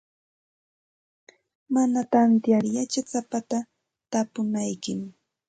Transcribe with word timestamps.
Mana 1.73 1.99
tantiyar 2.11 2.63
yachasapata 2.75 3.57
tapunaykim. 4.11 4.99